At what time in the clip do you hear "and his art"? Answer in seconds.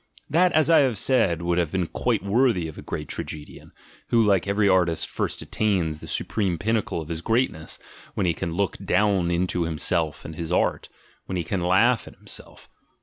10.25-10.89